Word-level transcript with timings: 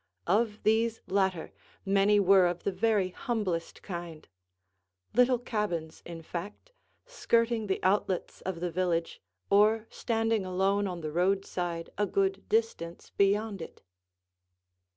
Of 0.25 0.63
these 0.63 0.99
latter, 1.05 1.51
many 1.85 2.19
were 2.19 2.47
of 2.47 2.63
the 2.63 2.71
very 2.71 3.09
humblest 3.09 3.83
kind; 3.83 4.27
little 5.13 5.37
cabins, 5.37 6.01
in 6.07 6.23
fact, 6.23 6.71
skirting 7.05 7.67
the 7.67 7.79
outlets 7.83 8.41
of 8.41 8.61
the 8.61 8.71
village, 8.71 9.21
or 9.51 9.85
standing 9.91 10.43
alone 10.43 10.87
on 10.87 11.01
the 11.01 11.11
roadside 11.11 11.91
a 11.99 12.07
good 12.07 12.49
distance 12.49 13.11
beyond 13.15 13.61
it. 13.61 13.83